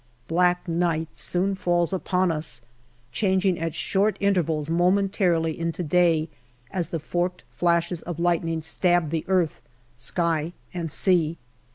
Black 0.27 0.67
night 0.67 1.09
soon 1.15 1.53
falls 1.53 1.93
upon 1.93 2.31
us, 2.31 2.59
changing 3.11 3.59
at 3.59 3.75
short 3.75 4.17
intervals 4.19 4.67
momentarily 4.67 5.55
into 5.59 5.83
day 5.83 6.27
as 6.71 6.87
the 6.87 6.97
forked 6.99 7.43
flashes 7.51 8.01
of 8.01 8.17
lightning 8.19 8.63
stab 8.63 9.11
the 9.11 9.23
earth, 9.27 9.61
sky, 9.93 10.53
and 10.73 10.91
sea. 10.91 11.37